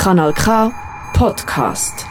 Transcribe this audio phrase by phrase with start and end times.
[0.00, 0.72] Kanal K
[1.12, 2.06] Podcast.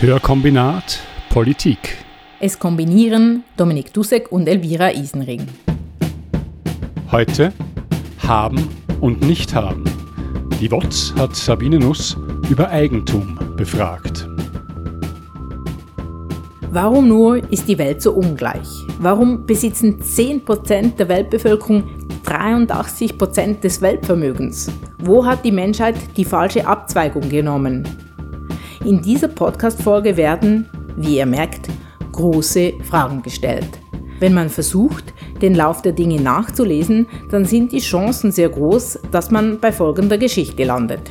[0.00, 1.98] Hörkombinat Politik.
[2.40, 5.46] Es kombinieren Dominik Dussek und Elvira Isenring.
[7.10, 7.52] Heute
[8.26, 8.66] haben
[9.02, 9.84] und nicht haben.
[10.62, 12.16] Die WOTS hat Sabine Nuss
[12.48, 14.31] über Eigentum befragt.
[16.74, 18.66] Warum nur ist die Welt so ungleich?
[18.98, 21.84] Warum besitzen 10% der Weltbevölkerung
[22.24, 24.70] 83% des Weltvermögens?
[24.98, 27.86] Wo hat die Menschheit die falsche Abzweigung genommen?
[28.86, 31.68] In dieser Podcast-Folge werden, wie ihr merkt,
[32.10, 33.68] große Fragen gestellt.
[34.18, 35.12] Wenn man versucht,
[35.42, 40.16] den Lauf der Dinge nachzulesen, dann sind die Chancen sehr groß, dass man bei folgender
[40.16, 41.10] Geschichte landet.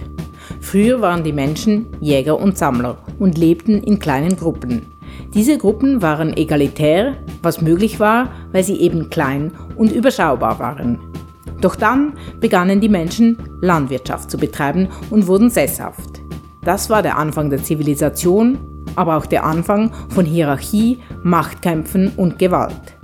[0.59, 4.90] Früher waren die Menschen Jäger und Sammler und lebten in kleinen Gruppen.
[5.33, 10.99] Diese Gruppen waren egalitär, was möglich war, weil sie eben klein und überschaubar waren.
[11.61, 16.21] Doch dann begannen die Menschen Landwirtschaft zu betreiben und wurden sesshaft.
[16.63, 18.59] Das war der Anfang der Zivilisation,
[18.97, 22.97] aber auch der Anfang von Hierarchie, Machtkämpfen und Gewalt.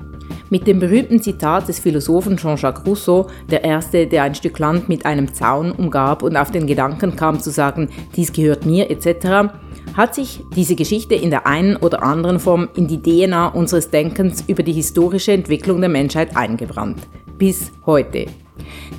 [0.49, 5.05] Mit dem berühmten Zitat des Philosophen Jean-Jacques Rousseau, der Erste, der ein Stück Land mit
[5.05, 9.51] einem Zaun umgab und auf den Gedanken kam zu sagen, dies gehört mir etc.,
[9.95, 14.43] hat sich diese Geschichte in der einen oder anderen Form in die DNA unseres Denkens
[14.47, 16.99] über die historische Entwicklung der Menschheit eingebrannt.
[17.37, 18.25] Bis heute.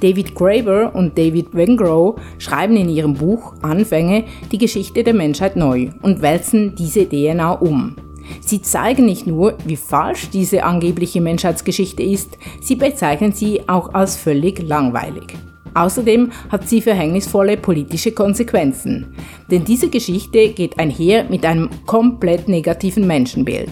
[0.01, 5.91] David Graeber und David Wengrow schreiben in ihrem Buch Anfänge die Geschichte der Menschheit neu
[6.03, 7.97] und wälzen diese DNA um.
[8.41, 14.17] Sie zeigen nicht nur, wie falsch diese angebliche Menschheitsgeschichte ist, sie bezeichnen sie auch als
[14.17, 15.35] völlig langweilig.
[15.75, 19.15] Außerdem hat sie verhängnisvolle politische Konsequenzen,
[19.51, 23.71] denn diese Geschichte geht einher mit einem komplett negativen Menschenbild.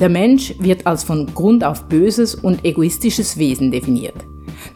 [0.00, 4.14] Der Mensch wird als von Grund auf böses und egoistisches Wesen definiert.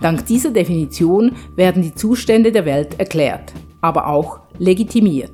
[0.01, 5.33] Dank dieser Definition werden die Zustände der Welt erklärt, aber auch legitimiert.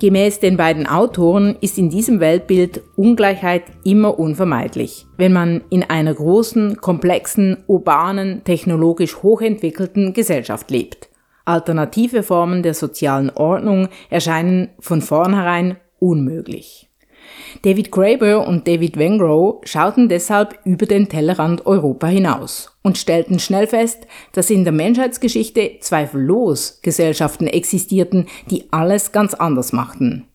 [0.00, 6.14] Gemäß den beiden Autoren ist in diesem Weltbild Ungleichheit immer unvermeidlich, wenn man in einer
[6.14, 11.10] großen, komplexen, urbanen, technologisch hochentwickelten Gesellschaft lebt.
[11.44, 16.89] Alternative Formen der sozialen Ordnung erscheinen von vornherein unmöglich.
[17.62, 23.66] David Graeber und David Wengrow schauten deshalb über den Tellerrand Europa hinaus und stellten schnell
[23.66, 30.26] fest, dass in der Menschheitsgeschichte zweifellos Gesellschaften existierten, die alles ganz anders machten.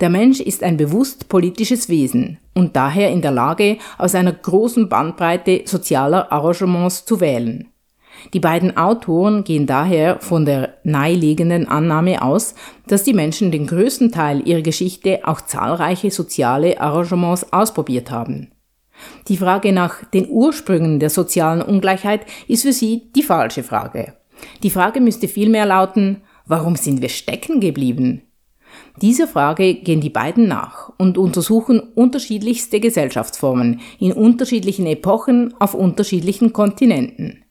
[0.00, 4.88] Der Mensch ist ein bewusst politisches Wesen und daher in der Lage, aus einer großen
[4.88, 7.68] Bandbreite sozialer Arrangements zu wählen.
[8.34, 12.54] Die beiden Autoren gehen daher von der naheliegenden Annahme aus,
[12.86, 18.52] dass die Menschen den größten Teil ihrer Geschichte auch zahlreiche soziale Arrangements ausprobiert haben.
[19.28, 24.14] Die Frage nach den Ursprüngen der sozialen Ungleichheit ist für sie die falsche Frage.
[24.62, 28.22] Die Frage müsste vielmehr lauten, warum sind wir stecken geblieben?
[29.00, 36.52] Dieser Frage gehen die beiden nach und untersuchen unterschiedlichste Gesellschaftsformen in unterschiedlichen Epochen auf unterschiedlichen
[36.52, 37.44] Kontinenten.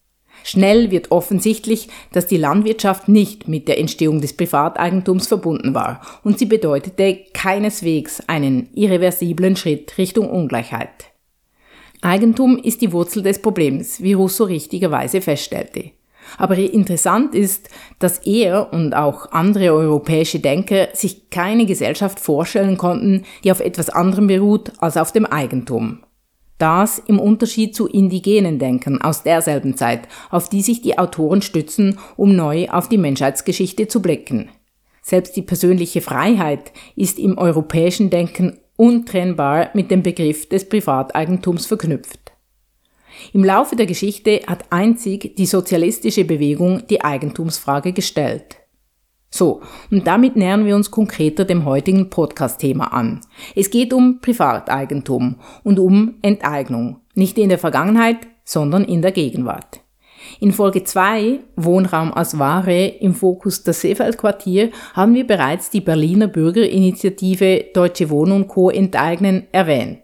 [0.44, 6.40] Schnell wird offensichtlich, dass die Landwirtschaft nicht mit der Entstehung des Privateigentums verbunden war und
[6.40, 11.06] sie bedeutete keineswegs einen irreversiblen Schritt Richtung Ungleichheit.
[12.02, 15.92] Eigentum ist die Wurzel des Problems, wie Rousseau richtigerweise feststellte.
[16.38, 23.26] Aber interessant ist, dass er und auch andere europäische Denker sich keine Gesellschaft vorstellen konnten,
[23.44, 26.00] die auf etwas anderem beruht als auf dem Eigentum.
[26.60, 31.98] Das im Unterschied zu indigenen Denken aus derselben Zeit, auf die sich die Autoren stützen,
[32.18, 34.50] um neu auf die Menschheitsgeschichte zu blicken.
[35.02, 42.34] Selbst die persönliche Freiheit ist im europäischen Denken untrennbar mit dem Begriff des Privateigentums verknüpft.
[43.34, 48.58] Im Laufe der Geschichte hat einzig die sozialistische Bewegung die Eigentumsfrage gestellt.
[49.32, 53.22] So, und damit nähern wir uns konkreter dem heutigen Podcast-Thema an.
[53.56, 59.82] Es geht um Privateigentum und um Enteignung, nicht in der Vergangenheit, sondern in der Gegenwart.
[60.40, 66.28] In Folge 2, Wohnraum als Ware im Fokus das Seefeldquartier, haben wir bereits die Berliner
[66.28, 68.70] Bürgerinitiative Deutsche Wohnen Co.
[68.70, 70.02] enteignen erwähnt.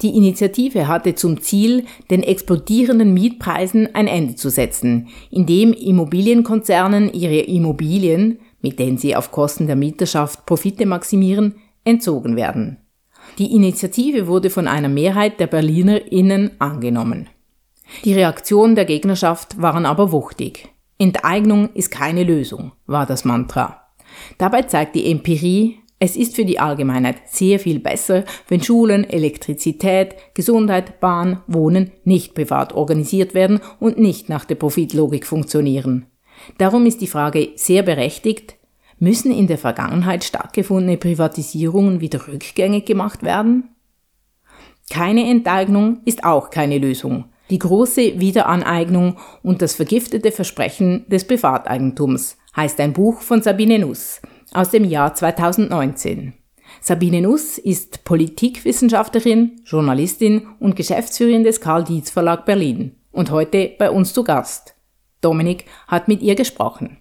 [0.00, 7.40] Die Initiative hatte zum Ziel, den explodierenden Mietpreisen ein Ende zu setzen, indem Immobilienkonzernen ihre
[7.40, 12.78] Immobilien mit denen sie auf Kosten der Mieterschaft Profite maximieren, entzogen werden.
[13.38, 17.28] Die Initiative wurde von einer Mehrheit der BerlinerInnen angenommen.
[18.04, 20.68] Die Reaktionen der Gegnerschaft waren aber wuchtig.
[20.98, 23.88] Enteignung ist keine Lösung, war das Mantra.
[24.36, 30.14] Dabei zeigt die Empirie, Es ist für die Allgemeinheit sehr viel besser, wenn Schulen, Elektrizität,
[30.34, 36.06] Gesundheit, Bahn, Wohnen nicht privat organisiert werden und nicht nach der Profitlogik funktionieren.
[36.56, 38.56] Darum ist die Frage sehr berechtigt,
[38.98, 43.74] müssen in der Vergangenheit stattgefundene Privatisierungen wieder rückgängig gemacht werden?
[44.90, 47.26] Keine Enteignung ist auch keine Lösung.
[47.50, 54.20] Die große Wiederaneignung und das vergiftete Versprechen des Privateigentums heißt ein Buch von Sabine Nuss
[54.52, 56.34] aus dem Jahr 2019.
[56.80, 63.90] Sabine Nuss ist Politikwissenschaftlerin, Journalistin und Geschäftsführerin des Karl Dietz Verlag Berlin und heute bei
[63.90, 64.74] uns zu Gast.
[65.20, 66.98] Dominik hat mit ihr gesprochen.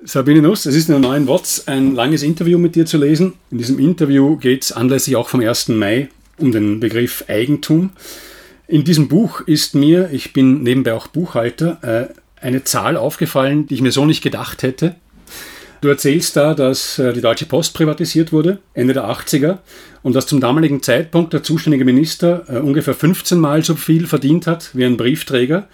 [0.00, 3.34] Sabine Nuss, es ist in der neuen WOTS ein langes Interview mit dir zu lesen.
[3.50, 5.68] In diesem Interview geht es anlässlich auch vom 1.
[5.70, 6.08] Mai
[6.38, 7.90] um den Begriff Eigentum.
[8.68, 13.74] In diesem Buch ist mir, ich bin nebenbei auch Buchhalter, äh, eine Zahl aufgefallen, die
[13.74, 14.94] ich mir so nicht gedacht hätte.
[15.80, 19.58] Du erzählst da, dass äh, die Deutsche Post privatisiert wurde, Ende der 80er,
[20.02, 24.46] und dass zum damaligen Zeitpunkt der zuständige Minister äh, ungefähr 15 Mal so viel verdient
[24.46, 25.68] hat wie ein Briefträger.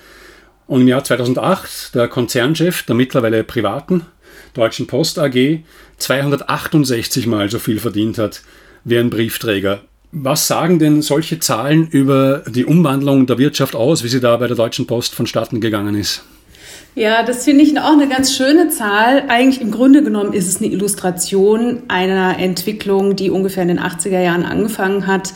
[0.66, 4.06] Und im Jahr 2008 der Konzernchef der mittlerweile privaten
[4.54, 5.60] Deutschen Post AG
[5.98, 8.42] 268 Mal so viel verdient hat
[8.84, 9.80] wie ein Briefträger.
[10.12, 14.46] Was sagen denn solche Zahlen über die Umwandlung der Wirtschaft aus, wie sie da bei
[14.46, 16.22] der Deutschen Post vonstatten gegangen ist?
[16.94, 19.24] Ja, das finde ich auch eine ganz schöne Zahl.
[19.26, 24.20] Eigentlich im Grunde genommen ist es eine Illustration einer Entwicklung, die ungefähr in den 80er
[24.20, 25.32] Jahren angefangen hat,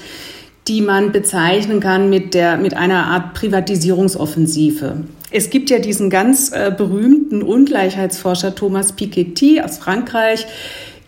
[0.69, 5.05] die man bezeichnen kann mit, der, mit einer Art Privatisierungsoffensive.
[5.31, 10.47] Es gibt ja diesen ganz äh, berühmten Ungleichheitsforscher Thomas Piketty aus Frankreich,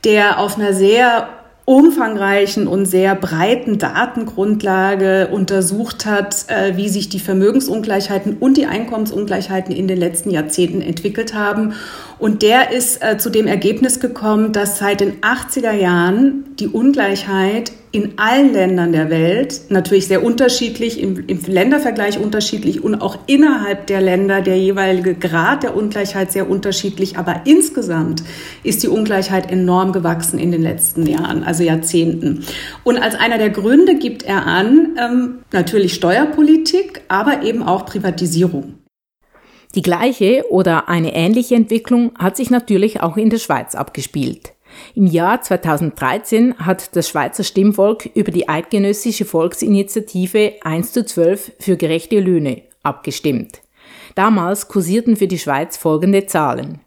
[0.05, 1.29] der auf einer sehr
[1.65, 9.75] umfangreichen und sehr breiten Datengrundlage untersucht hat, äh, wie sich die Vermögensungleichheiten und die Einkommensungleichheiten
[9.75, 11.75] in den letzten Jahrzehnten entwickelt haben.
[12.19, 17.73] Und der ist äh, zu dem Ergebnis gekommen, dass seit den 80er Jahren die Ungleichheit
[17.93, 23.89] in allen Ländern der Welt, natürlich sehr unterschiedlich, im, im, Ländervergleich unterschiedlich und auch innerhalb
[23.89, 27.19] der Länder der jeweilige Grad der Ungleichheit sehr unterschiedlich.
[27.19, 28.23] Aber insgesamt
[28.63, 32.45] ist die Ungleichheit enorm gewachsen in den letzten Jahren, also Jahrzehnten.
[32.85, 38.75] Und als einer der Gründe gibt er an, ähm, natürlich Steuerpolitik, aber eben auch Privatisierung.
[39.75, 44.53] Die gleiche oder eine ähnliche Entwicklung hat sich natürlich auch in der Schweiz abgespielt.
[44.95, 51.77] Im Jahr 2013 hat das Schweizer Stimmvolk über die eidgenössische Volksinitiative 1 zu 12 für
[51.77, 53.61] gerechte Löhne abgestimmt.
[54.15, 56.81] Damals kursierten für die Schweiz folgende Zahlen.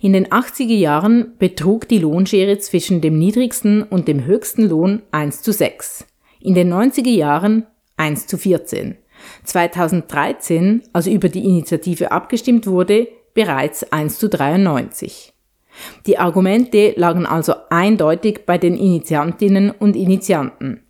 [0.00, 5.42] In den 80er Jahren betrug die Lohnschere zwischen dem niedrigsten und dem höchsten Lohn 1
[5.42, 6.06] zu 6.
[6.40, 7.66] In den 90er Jahren
[7.96, 8.96] 1 zu 14.
[9.44, 15.29] 2013, also über die Initiative abgestimmt wurde, bereits 1 zu 93.
[16.06, 20.82] Die Argumente lagen also eindeutig bei den Initiantinnen und Initianten.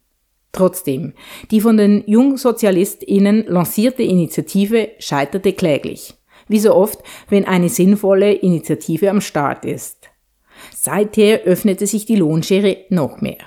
[0.53, 1.13] Trotzdem,
[1.51, 6.15] die von den Jungsozialistinnen lancierte Initiative scheiterte kläglich.
[6.49, 6.99] Wie so oft,
[7.29, 10.09] wenn eine sinnvolle Initiative am Start ist.
[10.75, 13.39] Seither öffnete sich die Lohnschere noch mehr.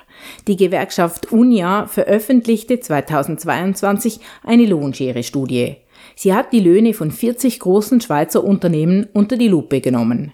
[0.47, 5.77] Die Gewerkschaft UNIA veröffentlichte 2022 eine Lohnschere-Studie.
[6.15, 10.33] Sie hat die Löhne von 40 großen Schweizer Unternehmen unter die Lupe genommen.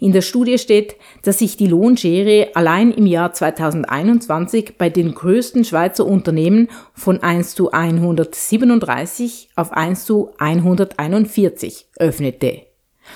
[0.00, 5.64] In der Studie steht, dass sich die Lohnschere allein im Jahr 2021 bei den größten
[5.64, 12.62] Schweizer Unternehmen von 1 zu 137 auf 1 zu 141 öffnete.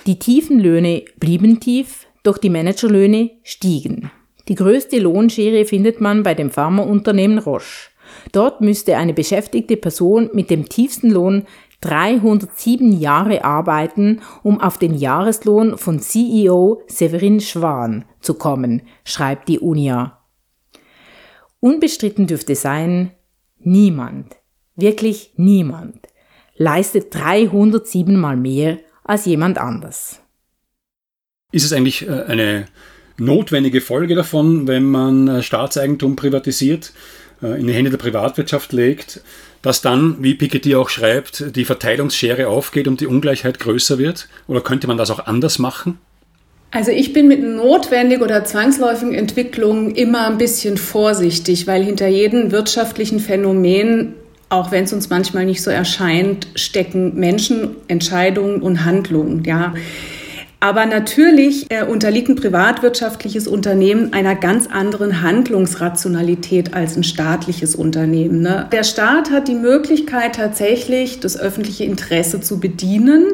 [0.07, 4.11] Die tiefen Löhne blieben tief, doch die Managerlöhne stiegen.
[4.49, 7.91] Die größte Lohnschere findet man bei dem Pharmaunternehmen Roche.
[8.33, 11.47] Dort müsste eine beschäftigte Person mit dem tiefsten Lohn
[11.81, 19.61] 307 Jahre arbeiten, um auf den Jahreslohn von CEO Severin Schwan zu kommen, schreibt die
[19.61, 20.19] UNIA.
[21.61, 23.13] Unbestritten dürfte sein,
[23.59, 24.37] niemand,
[24.77, 26.09] wirklich niemand,
[26.57, 30.21] leistet 307 mal mehr als jemand anders.
[31.51, 32.67] Ist es eigentlich äh, eine
[33.17, 36.93] notwendige Folge davon, wenn man äh, Staatseigentum privatisiert,
[37.43, 39.23] äh, in die Hände der Privatwirtschaft legt,
[39.63, 44.29] dass dann, wie Piketty auch schreibt, die Verteilungsschere aufgeht und die Ungleichheit größer wird?
[44.47, 45.99] Oder könnte man das auch anders machen?
[46.71, 52.51] Also ich bin mit notwendig oder zwangsläufigen Entwicklungen immer ein bisschen vorsichtig, weil hinter jedem
[52.51, 54.15] wirtschaftlichen Phänomen,
[54.51, 59.45] auch wenn es uns manchmal nicht so erscheint, stecken Menschen, Entscheidungen und Handlungen.
[59.45, 59.73] Ja.
[60.61, 68.43] Aber natürlich äh, unterliegt ein privatwirtschaftliches Unternehmen einer ganz anderen Handlungsrationalität als ein staatliches Unternehmen.
[68.43, 68.69] Ne?
[68.73, 73.27] Der Staat hat die Möglichkeit tatsächlich, das öffentliche Interesse zu bedienen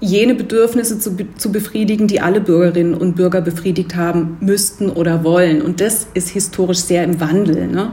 [0.00, 5.60] jene Bedürfnisse zu, zu befriedigen, die alle Bürgerinnen und Bürger befriedigt haben müssten oder wollen.
[5.62, 7.66] Und das ist historisch sehr im Wandel.
[7.66, 7.92] Ne?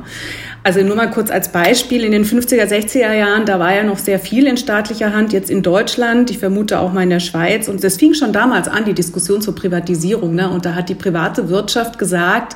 [0.65, 4.00] Also nur mal kurz als Beispiel, in den 50er, 60er Jahren, da war ja noch
[4.00, 7.67] sehr viel in staatlicher Hand, jetzt in Deutschland, ich vermute auch mal in der Schweiz.
[7.67, 10.34] Und das fing schon damals an, die Diskussion zur Privatisierung.
[10.34, 10.50] Ne?
[10.50, 12.55] Und da hat die private Wirtschaft gesagt,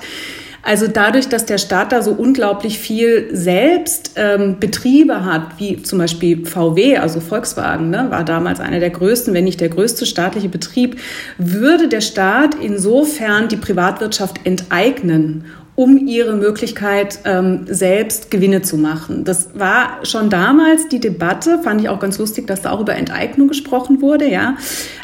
[0.63, 5.99] also dadurch, dass der Staat da so unglaublich viel selbst ähm, Betriebe hat, wie zum
[5.99, 10.49] Beispiel VW, also Volkswagen, ne, war damals einer der größten, wenn nicht der größte staatliche
[10.49, 10.99] Betrieb,
[11.37, 15.45] würde der Staat insofern die Privatwirtschaft enteignen
[15.79, 19.23] um ihre Möglichkeit ähm, selbst Gewinne zu machen.
[19.23, 22.95] Das war schon damals die Debatte, fand ich auch ganz lustig, dass da auch über
[22.95, 24.57] Enteignung gesprochen wurde, ja.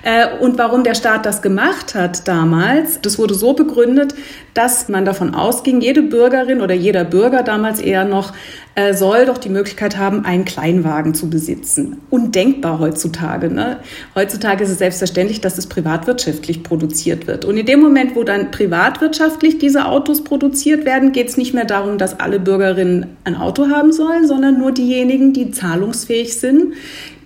[0.03, 4.15] Äh, und warum der Staat das gemacht hat damals, das wurde so begründet,
[4.53, 8.33] dass man davon ausging, jede Bürgerin oder jeder Bürger damals eher noch
[8.75, 12.01] äh, soll doch die Möglichkeit haben, einen Kleinwagen zu besitzen.
[12.09, 13.49] Undenkbar heutzutage.
[13.49, 13.79] Ne?
[14.15, 17.45] Heutzutage ist es selbstverständlich, dass es privatwirtschaftlich produziert wird.
[17.45, 21.63] Und in dem Moment, wo dann privatwirtschaftlich diese Autos produziert werden, geht es nicht mehr
[21.63, 26.73] darum, dass alle Bürgerinnen ein Auto haben sollen, sondern nur diejenigen, die zahlungsfähig sind,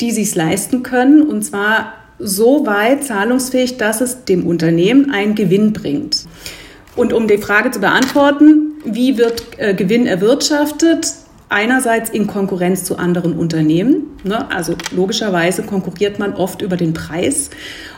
[0.01, 1.23] die sich leisten können.
[1.23, 6.25] Und zwar so weit zahlungsfähig, dass es dem Unternehmen einen Gewinn bringt.
[6.95, 11.07] Und um die Frage zu beantworten, wie wird äh, Gewinn erwirtschaftet?
[11.49, 14.17] Einerseits in Konkurrenz zu anderen Unternehmen.
[14.23, 14.49] Ne?
[14.51, 17.49] Also logischerweise konkurriert man oft über den Preis.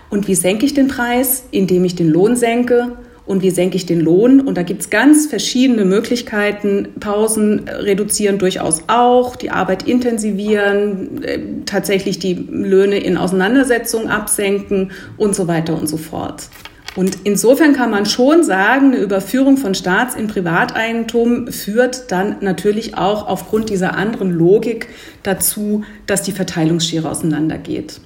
[0.10, 1.43] Und wie senke ich den Preis?
[1.51, 2.98] Indem ich den Lohn senke.
[3.25, 4.41] Und wie senke ich den Lohn?
[4.41, 6.89] Und da gibt es ganz verschiedene Möglichkeiten.
[7.00, 15.36] Pausen reduzieren durchaus auch, die Arbeit intensivieren, äh, tatsächlich die Löhne in Auseinandersetzungen absenken und
[15.36, 16.50] so weiter und so fort.
[16.96, 22.98] Und insofern kann man schon sagen, eine Überführung von Staats- in Privateigentum führt dann natürlich
[22.98, 24.90] auch aufgrund dieser anderen Logik
[25.24, 28.02] dazu, dass die Verteilungsschere auseinandergeht.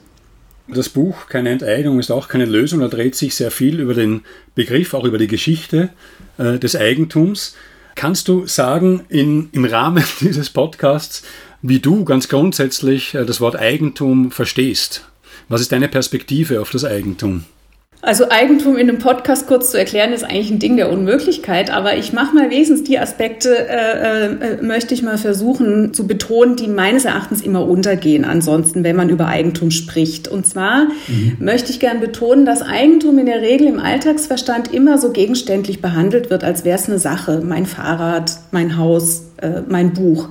[0.68, 2.80] Das Buch Keine Enteignung ist auch keine Lösung.
[2.80, 4.22] Da dreht sich sehr viel über den
[4.56, 5.90] Begriff, auch über die Geschichte
[6.38, 7.56] äh, des Eigentums.
[7.96, 11.24] Kannst du sagen, in, im Rahmen dieses Podcasts,
[11.62, 15.08] wie du ganz grundsätzlich äh, das Wort Eigentum verstehst?
[15.50, 17.46] Was ist deine Perspektive auf das Eigentum?
[18.06, 21.98] Also Eigentum in einem Podcast kurz zu erklären, ist eigentlich ein Ding der Unmöglichkeit, aber
[21.98, 26.68] ich mache mal wesentlich die Aspekte, äh, äh, möchte ich mal versuchen zu betonen, die
[26.68, 30.28] meines Erachtens immer untergehen ansonsten, wenn man über Eigentum spricht.
[30.28, 31.38] Und zwar mhm.
[31.40, 36.30] möchte ich gern betonen, dass Eigentum in der Regel im Alltagsverstand immer so gegenständlich behandelt
[36.30, 40.30] wird, als wäre es eine Sache, mein Fahrrad, mein Haus, äh, mein Buch.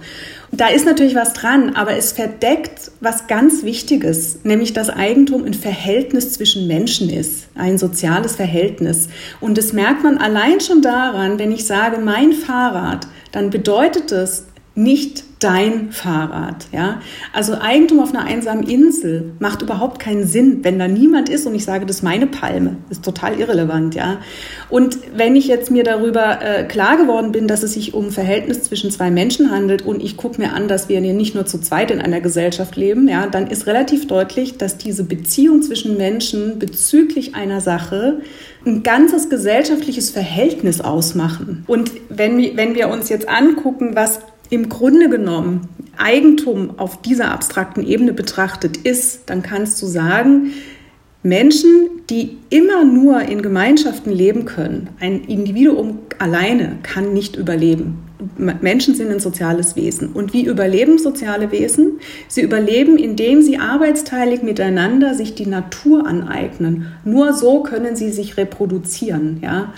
[0.56, 5.54] Da ist natürlich was dran, aber es verdeckt was ganz Wichtiges, nämlich dass Eigentum ein
[5.54, 9.08] Verhältnis zwischen Menschen ist, ein soziales Verhältnis.
[9.40, 14.44] Und das merkt man allein schon daran, wenn ich sage, mein Fahrrad, dann bedeutet es
[14.76, 16.66] nicht dein Fahrrad.
[16.72, 17.02] Ja?
[17.32, 21.54] Also Eigentum auf einer einsamen Insel macht überhaupt keinen Sinn, wenn da niemand ist und
[21.54, 22.78] ich sage, das ist meine Palme.
[22.88, 23.94] Ist total irrelevant.
[23.94, 24.20] Ja?
[24.70, 28.62] Und wenn ich jetzt mir darüber äh, klar geworden bin, dass es sich um Verhältnis
[28.62, 31.90] zwischen zwei Menschen handelt und ich gucke mir an, dass wir nicht nur zu zweit
[31.90, 37.34] in einer Gesellschaft leben, ja, dann ist relativ deutlich, dass diese Beziehung zwischen Menschen bezüglich
[37.34, 38.22] einer Sache
[38.64, 41.64] ein ganzes gesellschaftliches Verhältnis ausmachen.
[41.66, 44.20] Und wenn, wenn wir uns jetzt angucken, was
[44.54, 50.52] im Grunde genommen Eigentum auf dieser abstrakten Ebene betrachtet ist, dann kannst du sagen,
[51.22, 57.98] Menschen, die immer nur in Gemeinschaften leben können, ein Individuum alleine kann nicht überleben.
[58.36, 60.10] Menschen sind ein soziales Wesen.
[60.12, 62.00] Und wie überleben soziale Wesen?
[62.28, 66.92] Sie überleben, indem sie arbeitsteilig miteinander sich die Natur aneignen.
[67.04, 69.40] Nur so können sie sich reproduzieren.
[69.42, 69.72] Ja?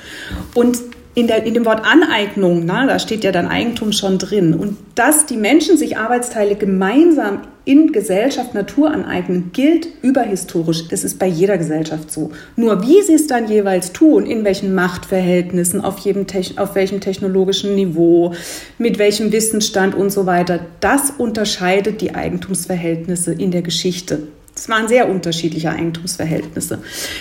[0.54, 0.78] Und
[1.16, 4.52] in, der, in dem Wort Aneignung, na, da steht ja dann Eigentum schon drin.
[4.52, 10.88] Und dass die Menschen sich Arbeitsteile gemeinsam in Gesellschaft Natur aneignen, gilt überhistorisch.
[10.88, 12.32] Das ist bei jeder Gesellschaft so.
[12.54, 17.74] Nur wie sie es dann jeweils tun, in welchen Machtverhältnissen, auf, jedem auf welchem technologischen
[17.74, 18.34] Niveau,
[18.76, 24.28] mit welchem Wissensstand und so weiter, das unterscheidet die Eigentumsverhältnisse in der Geschichte.
[24.56, 26.78] Es waren sehr unterschiedliche Eigentumsverhältnisse.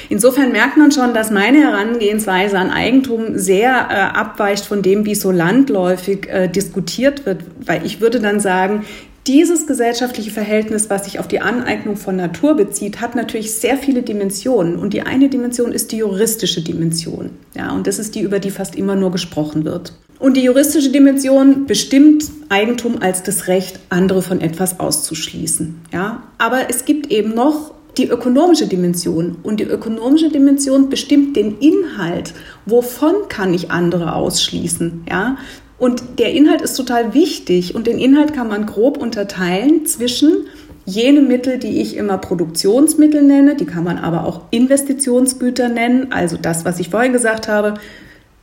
[0.07, 5.15] Insofern merkt man schon, dass meine Herangehensweise an Eigentum sehr äh, abweicht von dem, wie
[5.15, 8.85] so landläufig äh, diskutiert wird, weil ich würde dann sagen,
[9.27, 14.03] dieses gesellschaftliche Verhältnis, was sich auf die Aneignung von Natur bezieht, hat natürlich sehr viele
[14.03, 14.77] Dimensionen.
[14.77, 17.31] Und die eine Dimension ist die juristische Dimension.
[17.55, 19.93] Ja, und das ist die, über die fast immer nur gesprochen wird.
[20.25, 25.81] Und die juristische Dimension bestimmt Eigentum als das Recht, andere von etwas auszuschließen.
[25.93, 26.23] Ja?
[26.39, 29.37] Aber es gibt eben noch die ökonomische Dimension.
[29.43, 32.33] Und die ökonomische Dimension bestimmt den Inhalt.
[32.65, 35.05] Wovon kann ich andere ausschließen?
[35.07, 35.37] Ja?
[35.77, 37.75] Und der Inhalt ist total wichtig.
[37.75, 40.47] Und den Inhalt kann man grob unterteilen zwischen
[40.87, 46.35] jene Mittel, die ich immer Produktionsmittel nenne, die kann man aber auch Investitionsgüter nennen, also
[46.39, 47.75] das, was ich vorhin gesagt habe,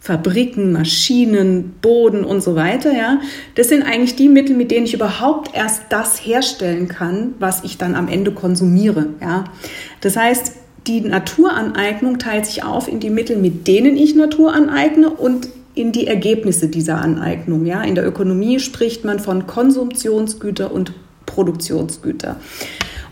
[0.05, 3.21] Fabriken, Maschinen, Boden und so weiter, ja.
[3.55, 7.79] Das sind eigentlich die Mittel, mit denen ich überhaupt erst das herstellen kann, was ich
[7.79, 9.45] dann am Ende konsumiere, ja.
[10.01, 10.57] Das heißt,
[10.89, 15.93] die Naturaneignung teilt sich auf in die Mittel, mit denen ich Natur aneigne und in
[15.93, 17.85] die Ergebnisse dieser Aneignung, ja.
[17.85, 20.95] In der Ökonomie spricht man von Konsumtionsgüter und
[21.27, 22.41] Produktionsgüter.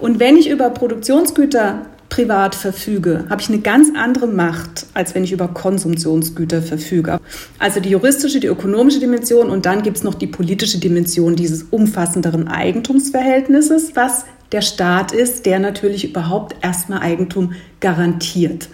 [0.01, 5.25] Und wenn ich über Produktionsgüter privat verfüge, habe ich eine ganz andere Macht, als wenn
[5.25, 7.19] ich über Konsumtionsgüter verfüge.
[7.59, 11.63] Also die juristische, die ökonomische Dimension und dann gibt es noch die politische Dimension dieses
[11.71, 18.69] umfassenderen Eigentumsverhältnisses, was der Staat ist, der natürlich überhaupt erstmal Eigentum garantiert.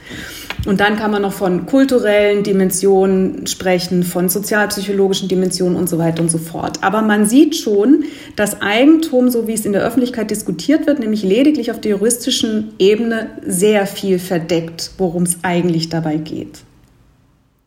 [0.65, 6.23] Und dann kann man noch von kulturellen Dimensionen sprechen, von sozialpsychologischen Dimensionen und so weiter
[6.23, 6.83] und so fort.
[6.83, 8.05] Aber man sieht schon,
[8.35, 12.73] dass Eigentum, so wie es in der Öffentlichkeit diskutiert wird, nämlich lediglich auf der juristischen
[12.79, 16.61] Ebene sehr viel verdeckt, worum es eigentlich dabei geht.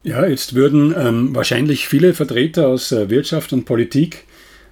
[0.03, 4.25] Ja, jetzt würden ähm, wahrscheinlich viele Vertreter aus äh, Wirtschaft und Politik,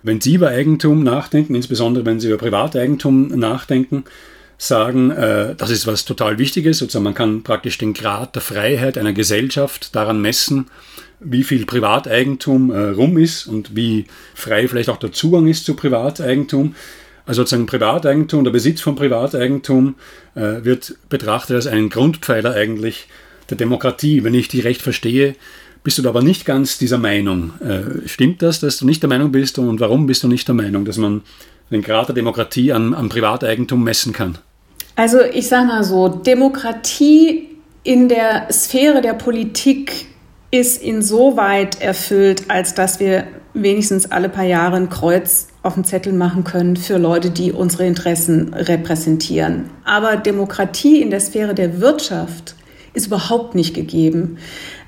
[0.03, 4.03] wenn sie über Eigentum nachdenken, insbesondere wenn sie über Privateigentum nachdenken,
[4.57, 6.79] sagen, äh, das ist was total Wichtiges.
[6.79, 10.67] Sozusagen man kann praktisch den Grad der Freiheit einer Gesellschaft daran messen,
[11.19, 15.75] wie viel Privateigentum äh, rum ist und wie frei vielleicht auch der Zugang ist zu
[15.75, 16.75] Privateigentum.
[17.25, 19.95] Also sozusagen Privateigentum, der Besitz von Privateigentum
[20.35, 23.07] äh, wird betrachtet als einen Grundpfeiler eigentlich
[23.49, 24.23] der Demokratie.
[24.23, 25.35] Wenn ich die recht verstehe,
[25.87, 27.53] bist du da aber nicht ganz dieser Meinung.
[27.61, 30.53] Äh, stimmt das, dass du nicht der Meinung bist und warum bist du nicht der
[30.53, 31.21] Meinung, dass man
[31.71, 34.37] den Grad der Demokratie an, an Privateigentum messen kann?
[34.97, 37.47] Also ich sage mal so, Demokratie
[37.83, 40.07] in der Sphäre der Politik
[40.51, 46.11] ist insoweit erfüllt, als dass wir wenigstens alle paar Jahre ein Kreuz auf den Zettel
[46.11, 49.69] machen können für Leute, die unsere Interessen repräsentieren.
[49.85, 52.55] Aber Demokratie in der Sphäre der Wirtschaft
[52.93, 54.37] ist überhaupt nicht gegeben.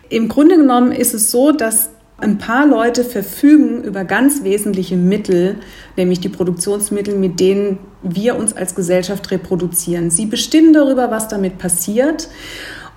[0.10, 5.56] Im Grunde genommen ist es so, dass ein paar Leute verfügen über ganz wesentliche Mittel,
[5.96, 10.10] nämlich die Produktionsmittel, mit denen wir uns als Gesellschaft reproduzieren.
[10.10, 12.28] Sie bestimmen darüber, was damit passiert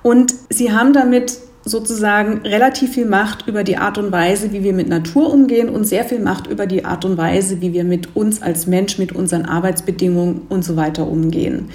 [0.02, 4.72] und sie haben damit sozusagen relativ viel Macht über die Art und Weise, wie wir
[4.72, 8.16] mit Natur umgehen und sehr viel Macht über die Art und Weise, wie wir mit
[8.16, 11.68] uns als Mensch, mit unseren Arbeitsbedingungen und so weiter umgehen.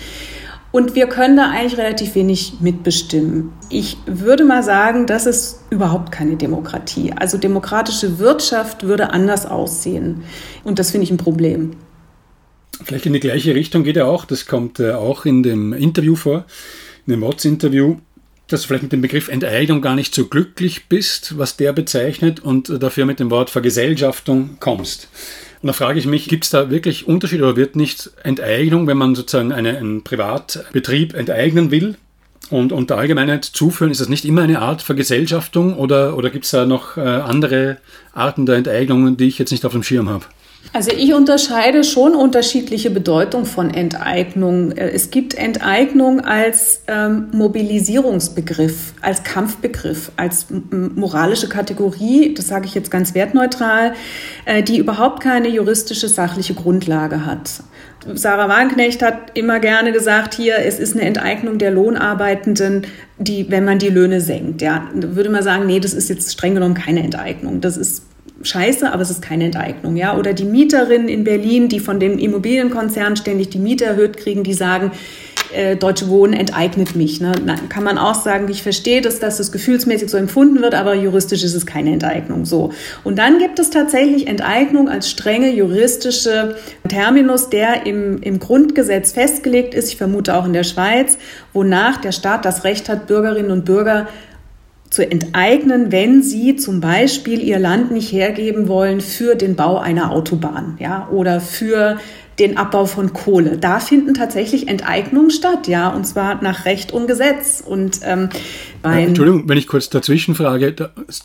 [0.77, 3.51] Und wir können da eigentlich relativ wenig mitbestimmen.
[3.67, 7.11] Ich würde mal sagen, das ist überhaupt keine Demokratie.
[7.15, 10.21] Also demokratische Wirtschaft würde anders aussehen.
[10.63, 11.71] Und das finde ich ein Problem.
[12.83, 14.23] Vielleicht in die gleiche Richtung geht er auch.
[14.23, 16.45] Das kommt äh, auch in dem Interview vor,
[17.07, 17.97] in dem Watts-Interview,
[18.47, 22.39] dass du vielleicht mit dem Begriff Enteignung gar nicht so glücklich bist, was der bezeichnet,
[22.39, 25.07] und dafür mit dem Wort Vergesellschaftung kommst.
[25.67, 28.95] Und da frage ich mich, gibt es da wirklich Unterschiede oder wird nicht Enteignung, wenn
[28.95, 31.97] man sozusagen eine, einen Privatbetrieb enteignen will
[32.49, 36.45] und, und der Allgemeinheit zuführen, ist das nicht immer eine Art Vergesellschaftung oder, oder gibt
[36.45, 37.79] es da noch äh, andere
[38.13, 40.23] Arten der Enteignung, die ich jetzt nicht auf dem Schirm habe?
[40.73, 44.71] Also ich unterscheide schon unterschiedliche Bedeutung von Enteignung.
[44.73, 52.75] Äh, es gibt Enteignung als ähm, Mobilisierungsbegriff, als Kampfbegriff, als moralische Kategorie, das sage ich
[52.75, 53.93] jetzt ganz wertneutral,
[54.45, 57.49] äh, die überhaupt keine juristische sachliche Grundlage hat.
[58.13, 62.85] Sarah Wagenknecht hat immer gerne gesagt, hier, es ist eine Enteignung der Lohnarbeitenden,
[63.17, 64.61] die, wenn man die Löhne senkt.
[64.61, 67.59] Ja, würde man sagen, nee, das ist jetzt streng genommen keine Enteignung.
[67.59, 68.03] Das ist
[68.41, 70.17] scheiße, aber es ist keine Enteignung, ja.
[70.17, 74.53] Oder die Mieterinnen in Berlin, die von dem Immobilienkonzern ständig die Miete erhöht kriegen, die
[74.53, 74.91] sagen,
[75.53, 77.21] äh, Deutsche Wohnen enteignet mich.
[77.21, 77.31] Ne?
[77.45, 80.93] Dann kann man auch sagen, ich verstehe, dass, dass das gefühlsmäßig so empfunden wird, aber
[80.93, 82.45] juristisch ist es keine Enteignung.
[82.45, 82.71] So.
[83.03, 86.55] Und dann gibt es tatsächlich Enteignung als strenge juristische
[86.87, 91.17] Terminus, der im, im Grundgesetz festgelegt ist, ich vermute auch in der Schweiz,
[91.53, 94.07] wonach der Staat das Recht hat, Bürgerinnen und Bürger
[94.89, 100.11] zu enteignen, wenn sie zum Beispiel ihr Land nicht hergeben wollen für den Bau einer
[100.11, 101.97] Autobahn, ja, oder für
[102.39, 103.57] den Abbau von Kohle.
[103.57, 107.63] Da finden tatsächlich Enteignungen statt, ja, und zwar nach Recht und Gesetz.
[107.65, 108.29] Und ähm,
[108.83, 110.75] ja, Entschuldigung, wenn ich kurz dazwischen frage,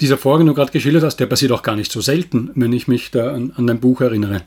[0.01, 2.72] dieser Vorgang, den du gerade geschildert hast, der passiert auch gar nicht so selten, wenn
[2.72, 4.42] ich mich da an, an dein Buch erinnere.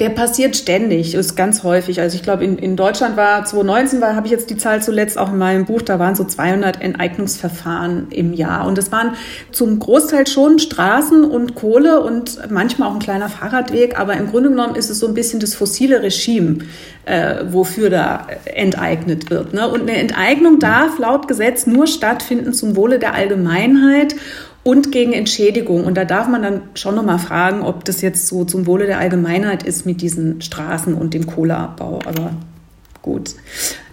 [0.00, 2.00] Der passiert ständig, ist ganz häufig.
[2.00, 5.18] Also ich glaube, in, in Deutschland war 2019, war, habe ich jetzt die Zahl zuletzt
[5.18, 8.66] auch in meinem Buch, da waren so 200 Enteignungsverfahren im Jahr.
[8.68, 9.14] Und es waren
[9.50, 13.98] zum Großteil schon Straßen und Kohle und manchmal auch ein kleiner Fahrradweg.
[13.98, 16.58] Aber im Grunde genommen ist es so ein bisschen das fossile Regime,
[17.04, 19.52] äh, wofür da enteignet wird.
[19.52, 19.66] Ne?
[19.68, 24.14] Und eine Enteignung darf laut Gesetz nur stattfinden zum Wohle der Allgemeinheit
[24.68, 25.86] und gegen Entschädigung.
[25.86, 28.98] Und da darf man dann schon nochmal fragen, ob das jetzt so zum Wohle der
[28.98, 32.00] Allgemeinheit ist mit diesen Straßen und dem Kohleabbau.
[32.04, 32.32] Aber
[33.00, 33.34] gut.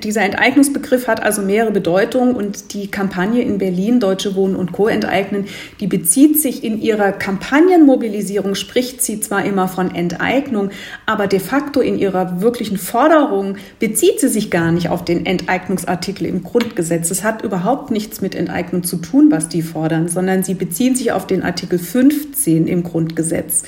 [0.06, 4.88] Dieser Enteignungsbegriff hat also mehrere Bedeutungen und die Kampagne in Berlin, Deutsche Wohnen und Co.
[4.88, 5.46] enteignen,
[5.80, 10.70] die bezieht sich in ihrer Kampagnenmobilisierung, spricht sie zwar immer von Enteignung,
[11.08, 16.28] aber de facto in ihrer wirklichen Forderung bezieht sie sich gar nicht auf den Enteignungsartikel
[16.28, 17.10] im Grundgesetz.
[17.10, 21.14] Es hat überhaupt nichts mit Enteignung zu tun, was die fordern, sondern sie beziehen sich
[21.14, 23.64] auf den Artikel 15 im Grundgesetz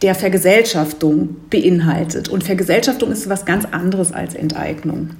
[0.00, 2.28] der Vergesellschaftung beinhaltet.
[2.28, 5.10] Und Vergesellschaftung ist was ganz anderes als Enteignung.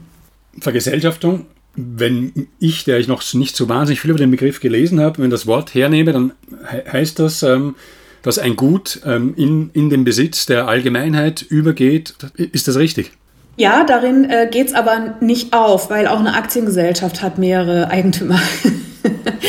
[0.61, 5.23] Vergesellschaftung, wenn ich, der ich noch nicht so wahnsinnig viel über den Begriff gelesen habe,
[5.23, 6.33] wenn das Wort hernehme, dann
[6.71, 7.77] heißt das, ähm,
[8.23, 12.15] dass ein Gut ähm, in, in den Besitz der Allgemeinheit übergeht.
[12.37, 13.13] Ist das richtig?
[13.57, 18.41] Ja, darin äh, geht es aber nicht auf, weil auch eine Aktiengesellschaft hat mehrere Eigentümer.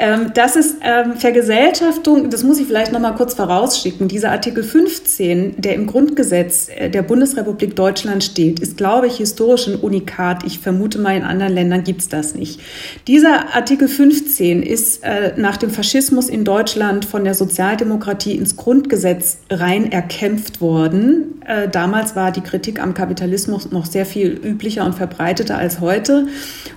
[0.00, 4.06] Ähm, das ist ähm, Vergesellschaftung, das muss ich vielleicht noch mal kurz vorausschicken.
[4.06, 9.66] Dieser Artikel 15, der im Grundgesetz äh, der Bundesrepublik Deutschland steht, ist, glaube ich, historisch
[9.66, 10.44] ein Unikat.
[10.44, 12.60] Ich vermute mal, in anderen Ländern gibt es das nicht.
[13.08, 19.38] Dieser Artikel 15 ist äh, nach dem Faschismus in Deutschland von der Sozialdemokratie ins Grundgesetz
[19.50, 21.42] rein erkämpft worden.
[21.44, 26.28] Äh, damals war die Kritik am Kapitalismus noch sehr viel üblicher und verbreiteter als heute.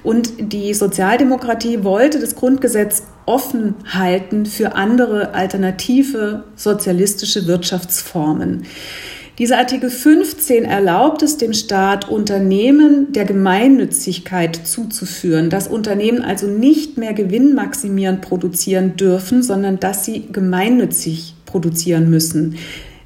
[0.01, 8.65] Und die Sozialdemokratie wollte das Grundgesetz offen halten für andere alternative sozialistische Wirtschaftsformen.
[9.37, 16.97] Dieser Artikel 15 erlaubt es dem Staat, Unternehmen der Gemeinnützigkeit zuzuführen, dass Unternehmen also nicht
[16.97, 22.57] mehr gewinnmaximierend produzieren dürfen, sondern dass sie gemeinnützig produzieren müssen.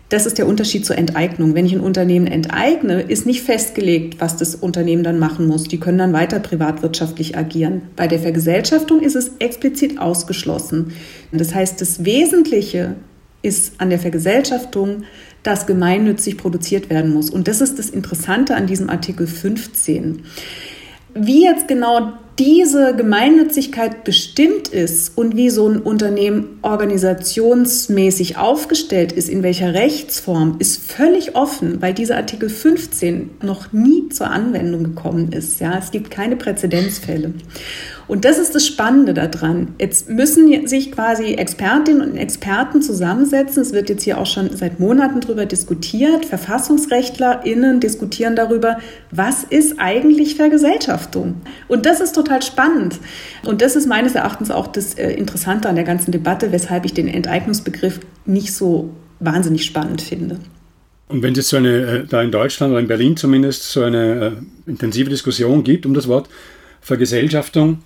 [0.09, 1.55] Das ist der Unterschied zur Enteignung.
[1.55, 5.63] Wenn ich ein Unternehmen enteigne, ist nicht festgelegt, was das Unternehmen dann machen muss.
[5.63, 7.81] Die können dann weiter privatwirtschaftlich agieren.
[7.95, 10.93] Bei der Vergesellschaftung ist es explizit ausgeschlossen.
[11.31, 12.95] Das heißt, das Wesentliche
[13.41, 15.03] ist an der Vergesellschaftung,
[15.41, 17.29] dass gemeinnützig produziert werden muss.
[17.29, 20.23] Und das ist das Interessante an diesem Artikel 15.
[21.15, 29.29] Wie jetzt genau diese Gemeinnützigkeit bestimmt ist und wie so ein Unternehmen organisationsmäßig aufgestellt ist,
[29.29, 35.31] in welcher Rechtsform, ist völlig offen, weil dieser Artikel 15 noch nie zur Anwendung gekommen
[35.31, 35.61] ist.
[35.61, 37.33] Ja, es gibt keine Präzedenzfälle.
[38.07, 39.75] Und das ist das Spannende daran.
[39.79, 43.63] Jetzt müssen sich quasi Expertinnen und Experten zusammensetzen.
[43.63, 46.25] Es wird jetzt hier auch schon seit Monaten darüber diskutiert.
[46.25, 48.77] VerfassungsrechtlerInnen diskutieren darüber,
[49.09, 51.41] was ist eigentlich Vergesellschaftung?
[51.67, 52.99] Und das ist total spannend.
[53.43, 56.93] Und das ist meines Erachtens auch das äh, Interessante an der ganzen Debatte, weshalb ich
[56.93, 60.39] den Enteignungsbegriff nicht so wahnsinnig spannend finde.
[61.07, 64.37] Und wenn es so eine, äh, da in Deutschland oder in Berlin zumindest, so eine
[64.67, 66.29] äh, intensive Diskussion gibt um das Wort
[66.81, 67.79] Vergesellschaftung,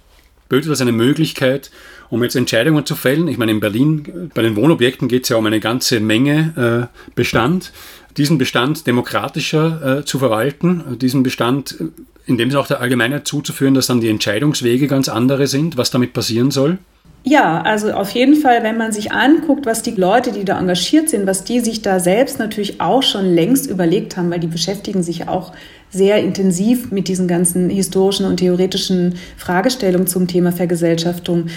[0.50, 1.72] böte das eine Möglichkeit,
[2.10, 3.28] um jetzt Entscheidungen zu fällen.
[3.28, 7.12] Ich meine, in Berlin, bei den Wohnobjekten geht es ja um eine ganze Menge äh,
[7.16, 7.72] Bestand.
[8.18, 11.86] Diesen Bestand demokratischer äh, zu verwalten, diesen Bestand, äh,
[12.26, 15.92] in dem es auch der Allgemeinheit zuzuführen, dass dann die Entscheidungswege ganz andere sind, was
[15.92, 16.80] damit passieren soll?
[17.30, 21.10] Ja, also auf jeden Fall, wenn man sich anguckt, was die Leute, die da engagiert
[21.10, 25.04] sind, was die sich da selbst natürlich auch schon längst überlegt haben, weil die beschäftigen
[25.04, 25.52] sich auch
[25.92, 31.48] sehr intensiv mit diesen ganzen historischen und theoretischen Fragestellungen zum Thema Vergesellschaftung.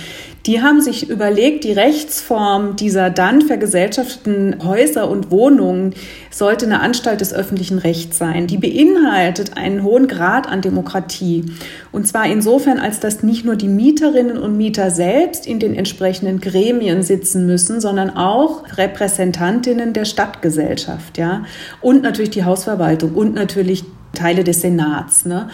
[0.47, 5.95] Die haben sich überlegt, die Rechtsform dieser dann vergesellschafteten Häuser und Wohnungen
[6.31, 8.47] sollte eine Anstalt des öffentlichen Rechts sein.
[8.47, 11.45] Die beinhaltet einen hohen Grad an Demokratie.
[11.93, 16.41] Und zwar insofern, als dass nicht nur die Mieterinnen und Mieter selbst in den entsprechenden
[16.41, 21.45] Gremien sitzen müssen, sondern auch Repräsentantinnen der Stadtgesellschaft, ja.
[21.81, 25.25] Und natürlich die Hausverwaltung und natürlich Teile des Senats.
[25.25, 25.49] Ne?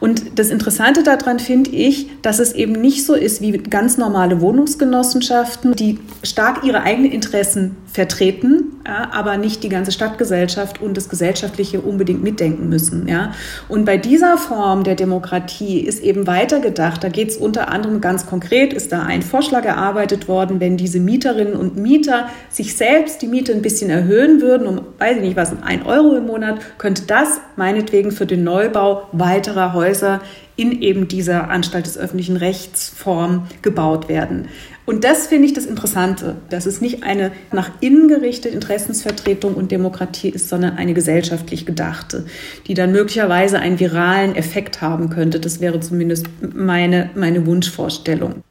[0.00, 4.40] Und das Interessante daran finde ich, dass es eben nicht so ist wie ganz normale
[4.40, 11.08] Wohnungsgenossenschaften, die stark ihre eigenen Interessen vertreten, ja, aber nicht die ganze Stadtgesellschaft und das
[11.08, 13.06] Gesellschaftliche unbedingt mitdenken müssen.
[13.06, 13.34] Ja.
[13.68, 17.04] Und bei dieser Form der Demokratie ist eben weitergedacht.
[17.04, 20.98] Da geht es unter anderem ganz konkret, ist da ein Vorschlag erarbeitet worden, wenn diese
[20.98, 25.36] Mieterinnen und Mieter sich selbst die Miete ein bisschen erhöhen würden, um, weiß ich nicht
[25.36, 30.20] was, ein Euro im Monat, könnte das meinetwegen für den Neubau weiterer Häuser
[30.56, 34.48] in eben dieser Anstalt des öffentlichen Rechts Form gebaut werden.
[34.86, 39.72] Und das finde ich das Interessante, dass es nicht eine nach innen gerichtete Interessensvertretung und
[39.72, 42.26] Demokratie ist, sondern eine gesellschaftlich gedachte,
[42.66, 45.40] die dann möglicherweise einen viralen Effekt haben könnte.
[45.40, 48.42] Das wäre zumindest meine, meine Wunschvorstellung.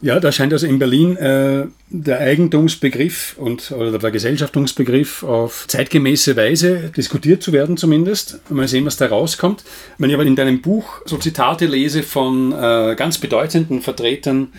[0.00, 6.36] Ja, da scheint also in Berlin äh, der Eigentumsbegriff und oder der Vergesellschaftungsbegriff auf zeitgemäße
[6.36, 8.40] Weise diskutiert zu werden zumindest.
[8.48, 9.64] Mal sehen, was da rauskommt.
[9.98, 14.52] Wenn ich aber in deinem Buch so Zitate lese von äh, ganz bedeutenden Vertretern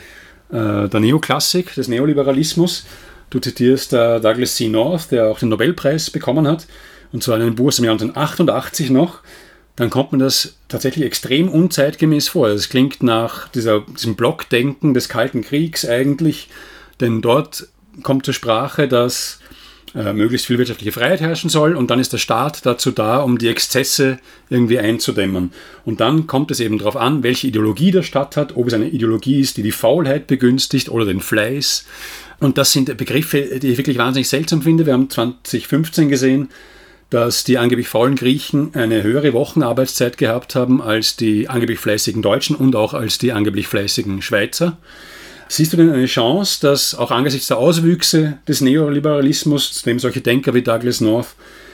[0.52, 2.86] äh, der Neoklassik, des Neoliberalismus.
[3.30, 4.68] Du zitierst äh, Douglas C.
[4.70, 6.68] North, der auch den Nobelpreis bekommen hat,
[7.12, 9.20] und zwar in einem Buch aus dem Jahr 1988 noch.
[9.76, 12.50] Dann kommt mir das tatsächlich extrem unzeitgemäß vor.
[12.50, 16.50] Es klingt nach dieser, diesem Blockdenken des Kalten Kriegs eigentlich,
[17.00, 17.68] denn dort
[18.04, 19.40] kommt zur Sprache, dass
[19.96, 23.38] äh, möglichst viel wirtschaftliche Freiheit herrschen soll und dann ist der Staat dazu da, um
[23.38, 25.52] die Exzesse irgendwie einzudämmen.
[25.86, 28.90] Und dann kommt es eben darauf an, welche Ideologie der Staat hat, ob es eine
[28.90, 31.86] Ideologie ist, die die Faulheit begünstigt oder den Fleiß.
[32.40, 34.86] Und das sind Begriffe, die ich wirklich wahnsinnig seltsam finde.
[34.86, 36.50] Wir haben 2015 gesehen,
[37.10, 42.56] dass die angeblich faulen Griechen eine höhere Wochenarbeitszeit gehabt haben als die angeblich fleißigen Deutschen
[42.56, 44.78] und auch als die angeblich fleißigen Schweizer.
[45.52, 50.22] Siehst du denn eine Chance, dass auch angesichts der Auswüchse des Neoliberalismus, zu dem solche
[50.22, 51.30] Denker wie Douglas North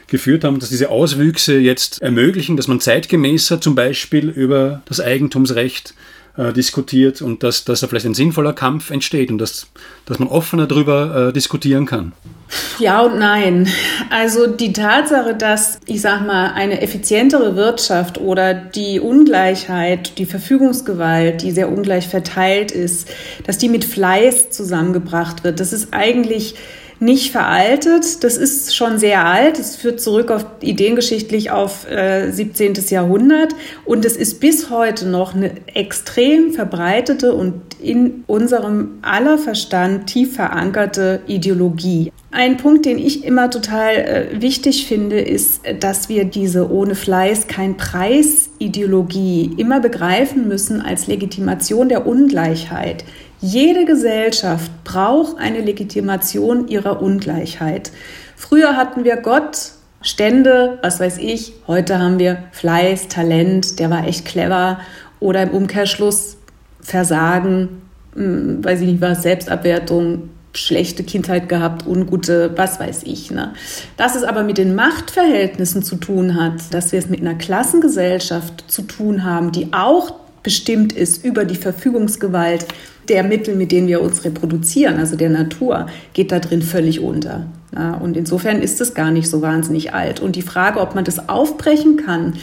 [0.07, 5.93] geführt haben, dass diese Auswüchse jetzt ermöglichen, dass man zeitgemäßer zum Beispiel über das Eigentumsrecht
[6.38, 9.67] äh, diskutiert und dass, dass da vielleicht ein sinnvoller Kampf entsteht und dass,
[10.06, 12.13] dass man offener darüber äh, diskutieren kann?
[12.80, 13.67] Ja und nein.
[14.10, 21.41] Also die Tatsache, dass, ich sag mal, eine effizientere Wirtschaft oder die Ungleichheit, die Verfügungsgewalt,
[21.41, 23.10] die sehr ungleich verteilt ist,
[23.45, 26.56] dass die mit Fleiß zusammengebracht wird, das ist eigentlich
[26.99, 28.23] nicht veraltet.
[28.23, 29.60] Das ist schon sehr alt.
[29.60, 32.73] Es führt zurück auf ideengeschichtlich auf äh, 17.
[32.89, 33.53] Jahrhundert
[33.86, 40.36] und es ist bis heute noch eine extrem verbreitete und in unserem aller Verstand tief
[40.36, 42.12] verankerte Ideologie.
[42.31, 47.47] Ein Punkt, den ich immer total äh, wichtig finde, ist, dass wir diese ohne Fleiß
[47.47, 53.05] kein Preis Ideologie immer begreifen müssen als Legitimation der Ungleichheit.
[53.41, 57.91] Jede Gesellschaft braucht eine Legitimation ihrer Ungleichheit.
[58.36, 59.71] Früher hatten wir Gott,
[60.02, 61.54] Stände, was weiß ich.
[61.67, 64.80] Heute haben wir Fleiß, Talent, der war echt clever.
[65.19, 66.38] Oder im Umkehrschluss
[66.80, 67.82] Versagen,
[68.13, 73.32] hm, weiß ich nicht was, Selbstabwertung, schlechte Kindheit gehabt, ungute, was weiß ich.
[73.32, 73.54] Ne?
[73.98, 78.65] Dass es aber mit den Machtverhältnissen zu tun hat, dass wir es mit einer Klassengesellschaft
[78.67, 82.67] zu tun haben, die auch bestimmt ist über die Verfügungsgewalt
[83.09, 87.45] der Mittel, mit denen wir uns reproduzieren, also der Natur, geht da drin völlig unter.
[87.75, 90.19] Ja, und insofern ist es gar nicht so wahnsinnig alt.
[90.19, 92.33] Und die Frage, ob man das aufbrechen kann,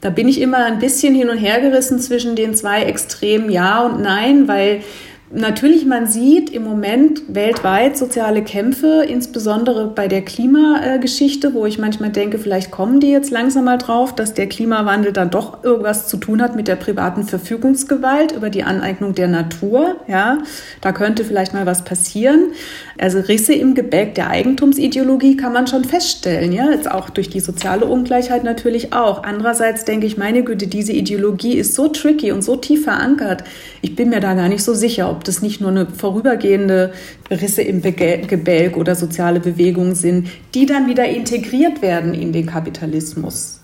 [0.00, 3.86] da bin ich immer ein bisschen hin und her gerissen zwischen den zwei Extremen Ja
[3.86, 4.82] und Nein, weil
[5.30, 12.10] Natürlich, man sieht im Moment weltweit soziale Kämpfe, insbesondere bei der Klimageschichte, wo ich manchmal
[12.10, 16.18] denke, vielleicht kommen die jetzt langsam mal drauf, dass der Klimawandel dann doch irgendwas zu
[16.18, 19.96] tun hat mit der privaten Verfügungsgewalt über die Aneignung der Natur.
[20.06, 20.38] Ja,
[20.82, 22.52] da könnte vielleicht mal was passieren.
[22.98, 27.40] Also Risse im Gebäck der Eigentumsideologie kann man schon feststellen, ja, jetzt auch durch die
[27.40, 29.24] soziale Ungleichheit natürlich auch.
[29.24, 33.42] Andererseits denke ich, meine Güte, diese Ideologie ist so tricky und so tief verankert.
[33.82, 36.92] Ich bin mir da gar nicht so sicher, ob das nicht nur eine vorübergehende
[37.30, 43.60] Risse im Gebälk oder soziale Bewegungen sind, die dann wieder integriert werden in den Kapitalismus.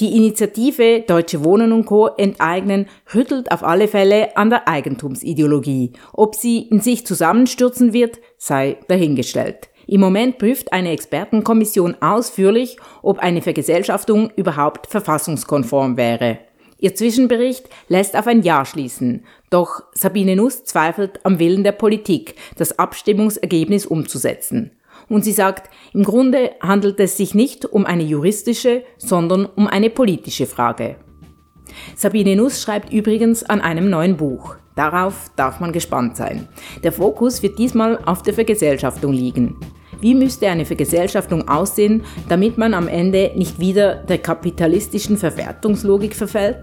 [0.00, 2.08] Die Initiative Deutsche Wohnen und Co.
[2.08, 5.92] enteignen rüttelt auf alle Fälle an der Eigentumsideologie.
[6.12, 9.68] Ob sie in sich zusammenstürzen wird, sei dahingestellt.
[9.86, 16.38] Im Moment prüft eine Expertenkommission ausführlich, ob eine Vergesellschaftung überhaupt verfassungskonform wäre.
[16.78, 22.36] Ihr Zwischenbericht lässt auf ein Ja schließen, doch Sabine Nuss zweifelt am Willen der Politik,
[22.56, 24.72] das Abstimmungsergebnis umzusetzen.
[25.08, 29.90] Und sie sagt, im Grunde handelt es sich nicht um eine juristische, sondern um eine
[29.90, 30.96] politische Frage.
[31.96, 34.56] Sabine Nuss schreibt übrigens an einem neuen Buch.
[34.74, 36.48] Darauf darf man gespannt sein.
[36.82, 39.56] Der Fokus wird diesmal auf der Vergesellschaftung liegen.
[40.00, 46.58] Wie müsste eine Vergesellschaftung aussehen, damit man am Ende nicht wieder der kapitalistischen Verwertungslogik verfällt?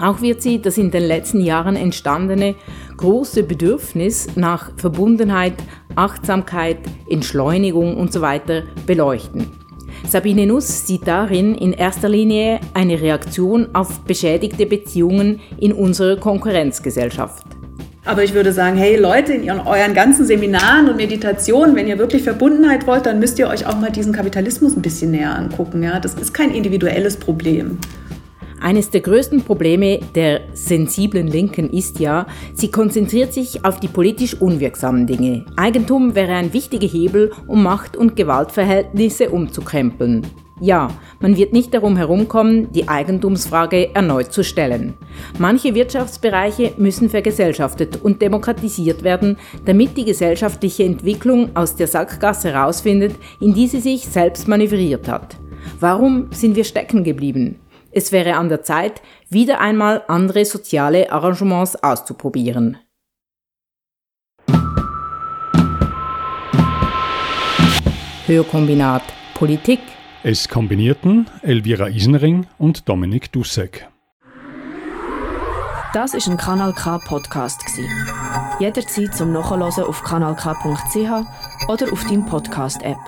[0.00, 2.54] Auch wird sie das in den letzten Jahren entstandene
[2.96, 5.54] große Bedürfnis nach Verbundenheit,
[5.94, 8.40] Achtsamkeit, Entschleunigung usw.
[8.46, 9.46] So beleuchten.
[10.08, 17.44] Sabine Nuss sieht darin in erster Linie eine Reaktion auf beschädigte Beziehungen in unserer Konkurrenzgesellschaft.
[18.04, 22.22] Aber ich würde sagen, hey Leute, in euren ganzen Seminaren und Meditationen, wenn ihr wirklich
[22.22, 25.82] Verbundenheit wollt, dann müsst ihr euch auch mal diesen Kapitalismus ein bisschen näher angucken.
[25.82, 25.98] Ja?
[25.98, 27.78] Das ist kein individuelles Problem.
[28.60, 34.34] Eines der größten Probleme der sensiblen Linken ist ja, sie konzentriert sich auf die politisch
[34.34, 35.44] unwirksamen Dinge.
[35.56, 40.26] Eigentum wäre ein wichtiger Hebel, um Macht- und Gewaltverhältnisse umzukrempeln.
[40.58, 40.90] Ja,
[41.20, 44.94] man wird nicht darum herumkommen, die Eigentumsfrage erneut zu stellen.
[45.38, 53.16] Manche Wirtschaftsbereiche müssen vergesellschaftet und demokratisiert werden, damit die gesellschaftliche Entwicklung aus der Sackgasse herausfindet,
[53.38, 55.36] in die sie sich selbst manövriert hat.
[55.78, 57.56] Warum sind wir stecken geblieben?
[57.96, 62.76] Es wäre an der Zeit, wieder einmal andere soziale Arrangements auszuprobieren.
[68.26, 69.80] Hörkombinat Politik.
[70.22, 73.88] Es kombinierten Elvira Isenring und Dominik Dussek.
[75.94, 77.62] Das ist ein Kanal K Podcast.
[78.60, 82.98] Jederzeit zum Nachhören auf kanalk.ch oder auf deinem Podcast App.